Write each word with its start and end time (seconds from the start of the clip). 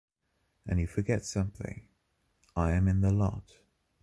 And 0.65 0.79
you 0.79 0.87
forget 0.87 1.23
something:i 1.25 2.71
am 2.71 2.87
in 2.87 3.01
the 3.01 3.13
lot. 3.13 3.59